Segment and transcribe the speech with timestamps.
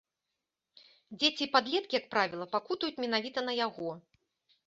[1.17, 3.89] Дзеці і падлеткі, як правіла, пакутуюць менавіта на яго.